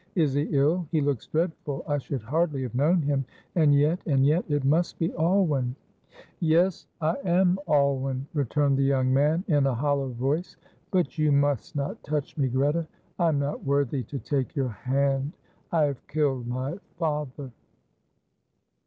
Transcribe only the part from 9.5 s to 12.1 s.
a hollow voice. "But you must not